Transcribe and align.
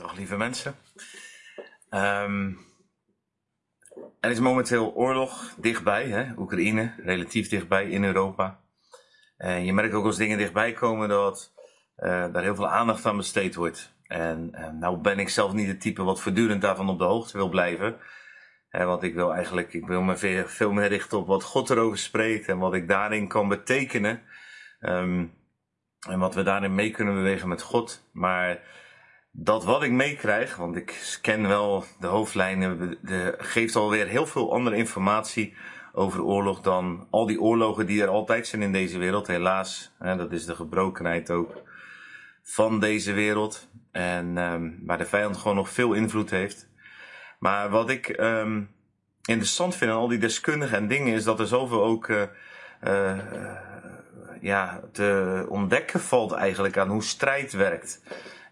Dag 0.00 0.16
lieve 0.16 0.36
mensen. 0.36 0.74
Ehm, 1.90 2.52
er 4.20 4.30
is 4.30 4.38
momenteel 4.38 4.94
oorlog 4.94 5.54
dichtbij, 5.56 6.06
hè? 6.08 6.32
Oekraïne, 6.36 6.94
relatief 7.04 7.48
dichtbij 7.48 7.88
in 7.88 8.04
Europa. 8.04 8.60
En 9.36 9.64
je 9.64 9.72
merkt 9.72 9.94
ook 9.94 10.04
als 10.04 10.16
dingen 10.16 10.38
dichtbij 10.38 10.72
komen 10.72 11.08
dat 11.08 11.52
uh, 11.96 12.32
daar 12.32 12.42
heel 12.42 12.54
veel 12.54 12.68
aandacht 12.68 13.06
aan 13.06 13.16
besteed 13.16 13.54
wordt. 13.54 13.94
En 14.06 14.50
uh, 14.54 14.68
nou 14.68 14.96
ben 14.98 15.18
ik 15.18 15.28
zelf 15.28 15.52
niet 15.52 15.68
het 15.68 15.80
type 15.80 16.02
wat 16.02 16.20
voortdurend 16.20 16.62
daarvan 16.62 16.88
op 16.88 16.98
de 16.98 17.04
hoogte 17.04 17.36
wil 17.36 17.48
blijven. 17.48 17.96
Want 18.70 19.02
ik 19.02 19.14
wil 19.14 19.34
eigenlijk, 19.34 19.72
ik 19.72 19.86
wil 19.86 20.02
me 20.02 20.16
veel, 20.46 20.72
meer 20.72 20.88
richten 20.88 21.18
op 21.18 21.26
wat 21.26 21.42
God 21.42 21.70
erover 21.70 21.98
spreekt 21.98 22.48
en 22.48 22.58
wat 22.58 22.74
ik 22.74 22.88
daarin 22.88 23.28
kan 23.28 23.48
betekenen. 23.48 24.22
Um, 24.80 25.32
en 26.08 26.18
wat 26.18 26.34
we 26.34 26.42
daarin 26.42 26.74
mee 26.74 26.90
kunnen 26.90 27.14
bewegen 27.14 27.48
met 27.48 27.62
God. 27.62 28.08
Maar 28.12 28.62
dat 29.30 29.64
wat 29.64 29.82
ik 29.82 29.90
meekrijg, 29.90 30.56
want 30.56 30.76
ik 30.76 31.18
ken 31.22 31.48
wel 31.48 31.84
de 32.00 32.06
hoofdlijnen, 32.06 32.98
de, 33.02 33.34
geeft 33.38 33.76
alweer 33.76 34.06
heel 34.06 34.26
veel 34.26 34.52
andere 34.52 34.76
informatie 34.76 35.54
over 35.92 36.22
oorlog 36.22 36.60
dan 36.60 37.06
al 37.10 37.26
die 37.26 37.40
oorlogen 37.40 37.86
die 37.86 38.02
er 38.02 38.08
altijd 38.08 38.46
zijn 38.46 38.62
in 38.62 38.72
deze 38.72 38.98
wereld. 38.98 39.26
Helaas, 39.26 39.94
hè, 39.98 40.16
dat 40.16 40.32
is 40.32 40.44
de 40.44 40.54
gebrokenheid 40.54 41.30
ook 41.30 41.62
van 42.42 42.80
deze 42.80 43.12
wereld. 43.12 43.68
En 43.92 44.36
um, 44.36 44.80
waar 44.86 44.98
de 44.98 45.06
vijand 45.06 45.36
gewoon 45.36 45.56
nog 45.56 45.70
veel 45.70 45.92
invloed 45.92 46.30
heeft. 46.30 46.68
Maar 47.38 47.70
wat 47.70 47.90
ik 47.90 48.20
um, 48.20 48.70
interessant 49.24 49.76
vind 49.76 49.90
aan 49.90 49.96
al 49.96 50.08
die 50.08 50.18
deskundigen 50.18 50.76
en 50.76 50.88
dingen 50.88 51.14
is 51.14 51.24
dat 51.24 51.40
er 51.40 51.46
zoveel 51.46 51.84
ook 51.84 52.08
uh, 52.08 52.22
uh, 52.84 53.18
ja, 54.40 54.80
te 54.92 55.46
ontdekken 55.48 56.00
valt 56.00 56.32
eigenlijk 56.32 56.78
aan 56.78 56.88
hoe 56.88 57.02
strijd 57.02 57.52
werkt. 57.52 58.02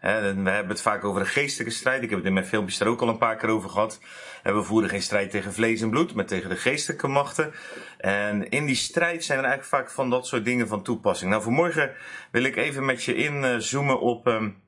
We 0.01 0.09
hebben 0.09 0.69
het 0.69 0.83
vaak 0.83 1.05
over 1.05 1.21
een 1.21 1.27
geestelijke 1.27 1.75
strijd. 1.75 2.03
Ik 2.03 2.09
heb 2.09 2.19
het 2.19 2.29
in 2.29 2.33
mijn 2.33 2.47
filmpjes 2.47 2.81
er 2.81 2.87
ook 2.87 3.01
al 3.01 3.09
een 3.09 3.19
paar 3.19 3.37
keer 3.37 3.49
over 3.49 3.71
gehad. 3.71 4.01
We 4.43 4.63
voeren 4.63 4.89
geen 4.89 5.03
strijd 5.03 5.31
tegen 5.31 5.53
vlees 5.53 5.81
en 5.81 5.91
bloed, 5.91 6.15
maar 6.15 6.25
tegen 6.25 6.51
de 6.51 6.57
geestelijke 6.57 7.07
machten. 7.07 7.53
En 7.99 8.49
in 8.49 8.67
die 8.67 8.75
strijd 8.75 9.25
zijn 9.25 9.39
er 9.39 9.45
eigenlijk 9.45 9.75
vaak 9.75 9.95
van 9.95 10.11
dat 10.11 10.27
soort 10.27 10.45
dingen 10.45 10.69
van 10.69 10.83
toepassing. 10.83 11.31
Nou, 11.31 11.43
vanmorgen 11.43 11.93
wil 12.31 12.43
ik 12.43 12.57
even 12.57 12.85
met 12.85 13.05
je 13.05 13.15
inzoomen 13.15 14.01
op 14.01 14.27
um, 14.27 14.63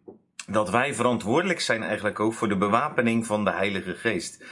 dat 0.46 0.70
wij 0.70 0.94
verantwoordelijk 0.94 1.60
zijn 1.60 1.82
eigenlijk 1.82 2.20
ook 2.20 2.34
voor 2.34 2.48
de 2.48 2.56
bewapening 2.56 3.26
van 3.26 3.44
de 3.44 3.50
Heilige 3.50 3.94
Geest. 3.94 4.44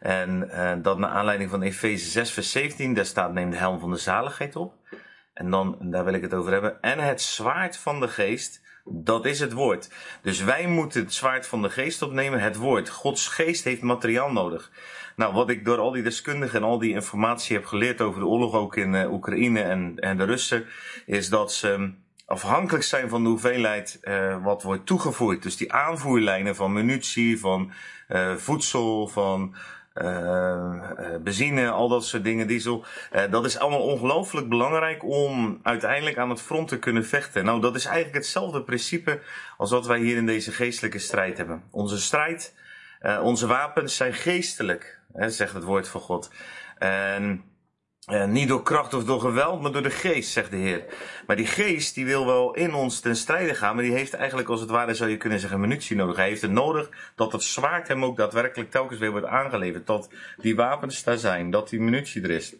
En 0.00 0.48
uh, 0.50 0.72
dat 0.82 0.98
naar 0.98 1.10
aanleiding 1.10 1.50
van 1.50 1.62
Efeze 1.62 2.10
6 2.10 2.30
vers 2.30 2.50
17, 2.50 2.94
daar 2.94 3.04
staat 3.04 3.32
neem 3.32 3.50
de 3.50 3.56
helm 3.56 3.80
van 3.80 3.90
de 3.90 3.96
zaligheid 3.96 4.56
op. 4.56 4.74
En 5.34 5.50
dan, 5.50 5.76
daar 5.80 6.04
wil 6.04 6.14
ik 6.14 6.22
het 6.22 6.34
over 6.34 6.52
hebben. 6.52 6.80
En 6.82 6.98
het 6.98 7.20
zwaard 7.20 7.76
van 7.76 8.00
de 8.00 8.08
geest, 8.08 8.60
dat 8.84 9.26
is 9.26 9.40
het 9.40 9.52
woord. 9.52 9.90
Dus 10.22 10.42
wij 10.42 10.66
moeten 10.66 11.00
het 11.00 11.12
zwaard 11.12 11.46
van 11.46 11.62
de 11.62 11.70
geest 11.70 12.02
opnemen, 12.02 12.40
het 12.40 12.56
woord. 12.56 12.88
Gods 12.88 13.28
geest 13.28 13.64
heeft 13.64 13.82
materiaal 13.82 14.32
nodig. 14.32 14.70
Nou, 15.16 15.34
wat 15.34 15.50
ik 15.50 15.64
door 15.64 15.78
al 15.78 15.90
die 15.90 16.02
deskundigen 16.02 16.58
en 16.58 16.64
al 16.66 16.78
die 16.78 16.92
informatie 16.92 17.56
heb 17.56 17.64
geleerd 17.64 18.00
over 18.00 18.20
de 18.20 18.26
oorlog 18.26 18.54
ook 18.54 18.76
in 18.76 18.94
uh, 18.94 19.12
Oekraïne 19.12 19.62
en, 19.62 19.98
en 19.98 20.16
de 20.16 20.24
Russen, 20.24 20.66
is 21.06 21.28
dat 21.28 21.52
ze 21.52 21.92
afhankelijk 22.26 22.84
zijn 22.84 23.08
van 23.08 23.22
de 23.22 23.28
hoeveelheid 23.28 23.98
uh, 24.02 24.44
wat 24.44 24.62
wordt 24.62 24.86
toegevoerd. 24.86 25.42
Dus 25.42 25.56
die 25.56 25.72
aanvoerlijnen 25.72 26.56
van 26.56 26.72
munitie, 26.72 27.40
van 27.40 27.72
uh, 28.08 28.34
voedsel, 28.34 29.08
van 29.08 29.54
benzine, 31.22 31.70
al 31.70 31.88
dat 31.88 32.06
soort 32.06 32.24
dingen, 32.24 32.46
diesel. 32.46 32.84
Uh, 33.12 33.22
dat 33.30 33.44
is 33.44 33.58
allemaal 33.58 33.82
ongelooflijk 33.82 34.48
belangrijk 34.48 35.04
om 35.04 35.60
uiteindelijk 35.62 36.18
aan 36.18 36.30
het 36.30 36.40
front 36.40 36.68
te 36.68 36.78
kunnen 36.78 37.04
vechten. 37.06 37.44
Nou, 37.44 37.60
dat 37.60 37.74
is 37.74 37.84
eigenlijk 37.84 38.16
hetzelfde 38.16 38.62
principe 38.62 39.20
als 39.56 39.70
wat 39.70 39.86
wij 39.86 39.98
hier 39.98 40.16
in 40.16 40.26
deze 40.26 40.52
geestelijke 40.52 40.98
strijd 40.98 41.36
hebben. 41.36 41.62
Onze 41.70 42.00
strijd, 42.00 42.54
onze 43.22 43.46
wapens 43.46 43.96
zijn 43.96 44.12
geestelijk, 44.12 45.00
hè, 45.12 45.30
zegt 45.30 45.54
het 45.54 45.64
woord 45.64 45.88
van 45.88 46.00
God. 46.00 46.30
Uh, 48.12 48.24
niet 48.24 48.48
door 48.48 48.62
kracht 48.62 48.94
of 48.94 49.04
door 49.04 49.20
geweld, 49.20 49.60
maar 49.60 49.72
door 49.72 49.82
de 49.82 49.90
geest, 49.90 50.30
zegt 50.30 50.50
de 50.50 50.56
Heer. 50.56 50.84
Maar 51.26 51.36
die 51.36 51.46
geest, 51.46 51.94
die 51.94 52.04
wil 52.04 52.26
wel 52.26 52.54
in 52.54 52.74
ons 52.74 53.00
ten 53.00 53.16
strijde 53.16 53.54
gaan, 53.54 53.74
maar 53.74 53.84
die 53.84 53.92
heeft 53.92 54.14
eigenlijk 54.14 54.48
als 54.48 54.60
het 54.60 54.70
ware, 54.70 54.94
zou 54.94 55.10
je 55.10 55.16
kunnen 55.16 55.40
zeggen, 55.40 55.60
munitie 55.60 55.96
nodig. 55.96 56.16
Hij 56.16 56.28
heeft 56.28 56.42
het 56.42 56.50
nodig 56.50 56.90
dat 57.14 57.32
het 57.32 57.42
zwaard 57.42 57.88
hem 57.88 58.04
ook 58.04 58.16
daadwerkelijk 58.16 58.70
telkens 58.70 58.98
weer 58.98 59.10
wordt 59.10 59.26
aangeleverd. 59.26 59.86
Dat 59.86 60.08
die 60.36 60.56
wapens 60.56 61.02
daar 61.02 61.18
zijn, 61.18 61.50
dat 61.50 61.68
die 61.68 61.80
munitie 61.80 62.22
er 62.22 62.30
is. 62.30 62.54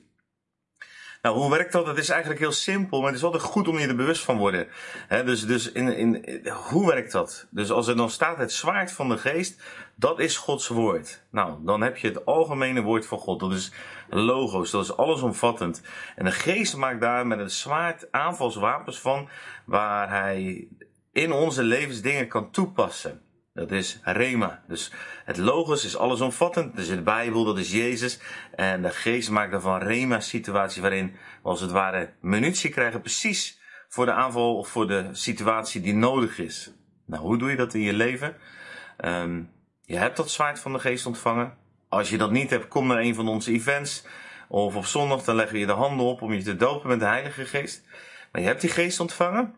Nou, 1.25 1.37
hoe 1.37 1.51
werkt 1.51 1.73
dat? 1.73 1.87
Het 1.87 1.99
is 1.99 2.09
eigenlijk 2.09 2.41
heel 2.41 2.53
simpel, 2.53 2.99
maar 2.99 3.09
het 3.09 3.19
is 3.19 3.25
altijd 3.25 3.43
goed 3.43 3.69
om 3.69 3.79
je 3.79 3.87
er 3.87 3.97
bewust 3.97 4.25
van 4.25 4.37
worden. 4.37 4.67
He, 5.09 5.25
dus 5.25 5.47
dus 5.47 5.73
in, 5.73 5.97
in, 5.97 6.43
hoe 6.53 6.87
werkt 6.87 7.13
dat? 7.13 7.47
Dus 7.51 7.71
als 7.71 7.87
er 7.87 7.97
dan 7.97 8.11
staat 8.11 8.39
het 8.39 8.53
zwaard 8.53 8.93
van 8.93 9.09
de 9.09 9.19
geest, 9.19 9.63
dat 9.95 10.21
is 10.21 10.37
Gods 10.37 10.69
woord. 10.69 11.23
Nou, 11.31 11.59
dan 11.65 11.81
heb 11.81 11.97
je 11.97 12.09
het 12.09 12.27
algemene 12.27 12.83
woord 12.83 13.07
van 13.07 13.19
God. 13.19 13.41
Dat 13.41 13.53
is 13.53 13.73
logos, 14.09 14.71
dat 14.71 14.85
is 14.85 14.97
allesomvattend. 14.97 15.83
En 16.17 16.25
de 16.25 16.33
geest 16.33 16.77
maakt 16.77 17.01
daar 17.01 17.27
met 17.27 17.39
het 17.39 17.53
zwaard 17.53 18.13
aanvalswapens 18.13 19.01
van, 19.01 19.29
waar 19.65 20.11
hij 20.11 20.69
in 21.13 21.33
onze 21.33 21.63
levens 21.63 22.01
dingen 22.01 22.29
kan 22.29 22.51
toepassen. 22.51 23.24
Dat 23.55 23.71
is 23.71 23.99
Rema. 24.03 24.63
Dus 24.69 24.93
het 25.25 25.37
logos 25.37 25.85
is 25.85 25.97
allesomvattend. 25.97 26.77
Dus 26.77 26.89
de 26.89 27.03
Bijbel, 27.03 27.45
dat 27.45 27.59
is 27.59 27.73
Jezus. 27.73 28.19
En 28.55 28.83
de 28.83 28.91
geest 28.91 29.31
maakt 29.31 29.51
daarvan 29.51 29.83
Rema 29.83 30.21
situatie 30.21 30.83
waarin 30.83 31.13
we 31.43 31.49
als 31.49 31.61
het 31.61 31.71
ware 31.71 32.13
munitie 32.21 32.71
krijgen 32.71 33.01
precies 33.01 33.61
voor 33.89 34.05
de 34.05 34.13
aanval 34.13 34.57
of 34.57 34.69
voor 34.69 34.87
de 34.87 35.09
situatie 35.13 35.81
die 35.81 35.95
nodig 35.95 36.39
is. 36.39 36.73
Nou, 37.07 37.23
hoe 37.23 37.39
doe 37.39 37.51
je 37.51 37.57
dat 37.57 37.75
in 37.75 37.81
je 37.81 37.93
leven? 37.93 38.37
Um, 39.05 39.51
je 39.83 39.97
hebt 39.97 40.17
dat 40.17 40.31
zwaard 40.31 40.59
van 40.59 40.73
de 40.73 40.79
geest 40.79 41.07
ontvangen. 41.07 41.57
Als 41.89 42.11
je 42.11 42.19
dat 42.19 42.31
niet 42.31 42.51
hebt, 42.51 42.69
kom 42.69 42.87
naar 42.87 42.99
een 42.99 43.15
van 43.15 43.29
onze 43.29 43.53
events. 43.53 44.05
Of 44.49 44.77
op 44.77 44.87
zondag, 44.87 45.25
dan 45.25 45.35
leggen 45.35 45.55
we 45.55 45.61
je 45.61 45.67
de 45.67 45.73
handen 45.73 46.07
op 46.07 46.23
om 46.23 46.33
je 46.33 46.43
te 46.43 46.57
dopen 46.57 46.89
met 46.89 46.99
de 46.99 47.07
Heilige 47.07 47.45
Geest. 47.45 47.85
Maar 48.33 48.41
je 48.41 48.47
hebt 48.47 48.61
die 48.61 48.71
geest 48.71 49.01
ontvangen. 49.01 49.55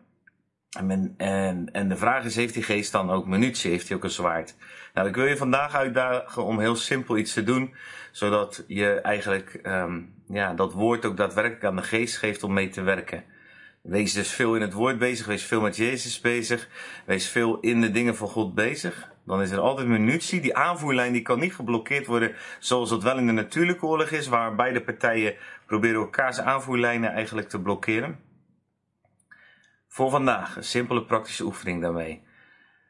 En, 0.77 1.13
en, 1.17 1.69
en 1.71 1.89
de 1.89 1.97
vraag 1.97 2.23
is, 2.23 2.35
heeft 2.35 2.53
die 2.53 2.63
geest 2.63 2.91
dan 2.91 3.11
ook 3.11 3.27
munitie? 3.27 3.71
Heeft 3.71 3.87
hij 3.87 3.97
ook 3.97 4.03
een 4.03 4.09
zwaard? 4.09 4.55
Nou, 4.93 5.07
ik 5.07 5.15
wil 5.15 5.25
je 5.25 5.37
vandaag 5.37 5.75
uitdagen 5.75 6.43
om 6.43 6.59
heel 6.59 6.75
simpel 6.75 7.17
iets 7.17 7.33
te 7.33 7.43
doen. 7.43 7.73
Zodat 8.11 8.63
je 8.67 9.01
eigenlijk 9.01 9.59
um, 9.63 10.13
ja, 10.27 10.53
dat 10.53 10.73
woord 10.73 11.05
ook 11.05 11.17
daadwerkelijk 11.17 11.63
aan 11.63 11.75
de 11.75 11.83
geest 11.83 12.17
geeft 12.17 12.43
om 12.43 12.53
mee 12.53 12.69
te 12.69 12.81
werken. 12.81 13.23
Wees 13.81 14.13
dus 14.13 14.31
veel 14.31 14.55
in 14.55 14.61
het 14.61 14.73
woord 14.73 14.97
bezig. 14.99 15.25
Wees 15.25 15.43
veel 15.43 15.61
met 15.61 15.75
Jezus 15.75 16.21
bezig. 16.21 16.69
Wees 17.05 17.29
veel 17.29 17.59
in 17.59 17.81
de 17.81 17.91
dingen 17.91 18.15
van 18.15 18.27
God 18.27 18.55
bezig. 18.55 19.11
Dan 19.25 19.41
is 19.41 19.51
er 19.51 19.59
altijd 19.59 19.87
munitie. 19.87 20.41
Die 20.41 20.55
aanvoerlijn 20.55 21.13
die 21.13 21.21
kan 21.21 21.39
niet 21.39 21.55
geblokkeerd 21.55 22.05
worden 22.05 22.35
zoals 22.59 22.89
dat 22.89 23.03
wel 23.03 23.17
in 23.17 23.25
de 23.25 23.31
natuurlijke 23.31 23.85
oorlog 23.85 24.09
is. 24.09 24.27
Waar 24.27 24.55
beide 24.55 24.81
partijen 24.81 25.35
proberen 25.65 26.01
elkaars 26.01 26.39
aanvoerlijnen 26.39 27.11
eigenlijk 27.11 27.49
te 27.49 27.61
blokkeren. 27.61 28.19
Voor 29.87 30.09
vandaag 30.09 30.55
een 30.55 30.63
simpele 30.63 31.03
praktische 31.03 31.43
oefening 31.43 31.81
daarmee. 31.81 32.23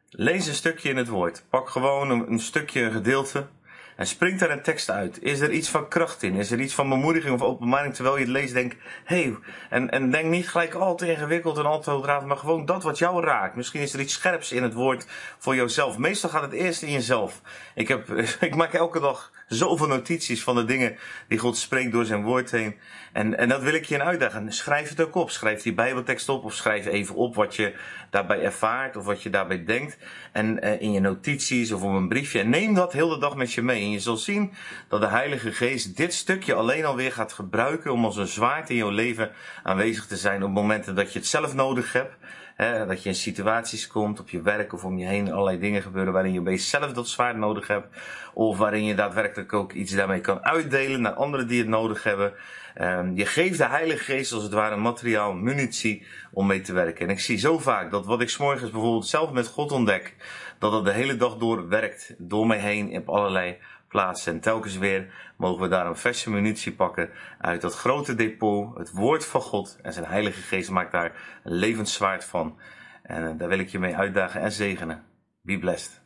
Lees 0.09 0.47
een 0.47 0.53
stukje 0.53 0.90
in 0.90 0.97
het 0.97 1.08
woord. 1.08 1.46
Pak 1.50 1.69
gewoon 1.69 2.09
een, 2.09 2.40
stukje, 2.40 2.81
een 2.81 2.91
gedeelte. 2.91 3.47
En 3.96 4.08
springt 4.08 4.40
daar 4.40 4.50
een 4.50 4.62
tekst 4.62 4.90
uit. 4.90 5.24
Is 5.24 5.40
er 5.40 5.52
iets 5.52 5.69
van 5.69 5.88
kracht 5.88 6.24
in? 6.24 6.35
Is 6.35 6.52
er 6.52 6.59
iets 6.59 6.74
van 6.74 6.90
bemoediging 6.90 7.34
of 7.34 7.41
openbaring 7.41 7.94
terwijl 7.94 8.16
je 8.16 8.22
het 8.22 8.31
leest? 8.31 8.53
Denk, 8.53 8.75
hé, 9.03 9.22
hey, 9.24 9.38
en, 9.69 9.90
en 9.90 10.12
denk 10.12 10.25
niet 10.25 10.50
gelijk 10.50 10.74
al 10.74 10.96
te 10.96 11.12
ingewikkeld 11.12 11.58
en 11.58 11.66
al 11.66 11.81
te 11.81 11.90
hoogdravend, 11.90 12.28
maar 12.28 12.38
gewoon 12.38 12.66
dat 12.66 12.84
wat 12.84 12.97
jou 12.97 13.24
raakt. 13.24 13.56
Misschien 13.56 13.81
is 13.81 13.94
er 13.94 14.00
iets 14.00 14.14
scherps 14.14 14.52
in 14.52 14.64
het 14.64 14.74
woord 14.74 15.08
voor 15.38 15.56
jouzelf. 15.56 15.97
Meestal 15.97 16.29
gaat 16.29 16.41
het 16.41 16.52
eerst 16.52 16.81
in 16.81 16.91
jezelf. 16.91 17.41
Ik, 17.75 17.88
heb, 17.88 18.09
ik 18.40 18.56
maak 18.56 18.74
elke 18.74 19.00
dag 19.00 19.31
zoveel 19.47 19.88
notities 19.88 20.44
van 20.44 20.56
de 20.56 20.66
dingen 20.66 20.96
die 21.28 21.38
God 21.38 21.58
spreekt 21.58 21.91
door 21.91 22.06
zijn 22.06 22.24
woord 22.24 22.52
heen. 22.52 22.75
En, 23.13 23.38
en 23.38 23.50
dat 23.50 23.62
wil 23.62 23.74
ik 23.74 23.85
je 23.85 24.03
uitdagen. 24.03 24.52
Schrijf 24.52 24.90
het 24.90 25.02
ook 25.02 25.16
op. 25.16 25.30
Schrijf 25.30 25.62
die 25.62 25.74
Bijbeltekst 25.74 26.30
op 26.30 26.44
of 26.44 26.53
schrijf 26.53 26.85
even 26.85 27.16
op 27.16 27.35
wat 27.35 27.56
je 27.56 27.74
daarbij 28.09 28.41
ervaart 28.41 28.96
of 28.96 29.06
wat 29.06 29.24
je 29.24 29.30
daarbij 29.30 29.63
denkt. 29.63 29.97
En 30.31 30.66
uh, 30.66 30.81
in 30.81 30.91
je 30.91 31.00
notities 31.00 31.72
of 31.72 31.81
op 31.81 31.94
een 31.94 32.08
briefje. 32.08 32.40
En 32.40 32.49
neem 32.49 32.73
dat 32.73 32.94
heel 32.94 33.09
de 33.09 33.17
dag 33.17 33.35
met 33.35 33.53
je 33.53 33.61
mee. 33.61 33.82
En 33.82 33.91
je 33.91 33.99
zult 33.99 34.20
zien 34.20 34.53
dat 34.88 35.02
de 35.02 35.08
Heilige 35.08 35.52
Geest 35.52 35.97
dit 35.97 36.14
stukje 36.14 36.53
alleen 36.53 36.85
alweer 36.85 37.11
gaat 37.11 37.34
gebruiken 37.34 37.91
om 37.91 38.05
als 38.05 38.17
een 38.17 38.28
zwaard 38.28 38.70
in 38.70 38.76
jouw 38.76 38.90
leven 38.90 39.32
aanwezig 39.64 40.05
te 40.05 40.17
zijn 40.17 40.44
op 40.44 40.52
momenten 40.52 40.96
dat 40.96 41.14
je 41.14 41.20
het 41.20 41.28
zelf 41.28 41.53
nodig 41.53 41.94
hebt. 41.94 42.16
Hè, 42.58 42.86
dat 42.86 43.04
je 43.04 43.09
in 43.09 43.16
situaties 43.16 43.88
komt 43.88 44.20
op 44.20 44.30
je 44.30 44.42
werk 44.42 44.74
of 44.74 44.84
om 44.84 44.98
je 44.98 45.06
heen 45.06 45.32
allerlei 45.32 45.59
dingen 45.59 45.82
gebeuren 45.82 46.14
waarin 46.14 46.34
je 46.34 46.40
opeens 46.40 46.70
zelf 46.70 46.94
dat 46.94 47.08
zwaard 47.08 47.38
nodig 47.38 47.68
hebt. 47.68 47.88
Of 48.34 48.58
waarin 48.58 48.86
je 48.86 48.96
daadwerkelijk 48.96 49.54
ook 49.54 49.74
iets 49.74 49.94
daarmee 49.94 50.22
kan 50.22 50.44
uitdelen 50.44 51.02
naar 51.02 51.14
anderen 51.14 51.48
die 51.48 51.59
het 51.59 51.68
nodig 51.68 52.04
hebben. 52.04 52.34
Um, 52.82 53.16
je 53.16 53.26
geeft 53.26 53.58
de 53.58 53.68
Heilige 53.68 54.04
Geest 54.04 54.34
als 54.34 54.44
het 54.44 54.52
ware 54.52 54.76
materiaal, 54.76 55.34
munitie 55.34 56.06
om 56.32 56.48
mee 56.48 56.62
te 56.62 56.74
werken. 56.74 57.08
En 57.08 57.12
ik 57.12 57.20
zie 57.20 57.38
zo 57.38 57.59
vaak 57.59 57.92
dat 57.92 58.06
wat 58.06 58.22
ik 58.22 58.30
s'morgens 58.30 58.72
bijvoorbeeld 58.72 59.08
zelf 59.08 59.32
met 59.32 59.48
God 59.48 59.72
ontdek, 59.72 60.16
dat 60.59 60.72
dat 60.72 60.86
de 60.86 60.92
hele 60.92 61.18
dag 61.18 61.38
door 61.38 61.68
werkt, 61.68 62.16
door 62.18 62.48
mij 62.48 62.59
heen 62.59 62.98
op 62.98 63.09
allerlei 63.09 63.58
plaatsen. 63.87 64.34
En 64.34 64.39
telkens 64.39 64.78
weer 64.78 65.13
mogen 65.37 65.61
we 65.61 65.67
daar 65.67 65.85
een 65.85 65.97
verse 65.97 66.29
munitie 66.29 66.72
pakken 66.72 67.09
uit 67.37 67.61
dat 67.61 67.75
grote 67.75 68.16
depot, 68.16 68.78
het 68.78 68.91
woord 68.91 69.25
van 69.25 69.41
God. 69.41 69.79
En 69.81 69.93
zijn 69.93 70.05
Heilige 70.05 70.41
Geest 70.41 70.69
maakt 70.69 70.91
daar 70.91 71.39
een 71.43 71.53
levenszwaard 71.53 72.23
van. 72.25 72.59
En 73.03 73.37
daar 73.37 73.49
wil 73.49 73.59
ik 73.59 73.69
je 73.69 73.79
mee 73.79 73.95
uitdagen 73.95 74.41
en 74.41 74.51
zegenen. 74.51 75.03
Be 75.41 75.59
blessed. 75.59 76.05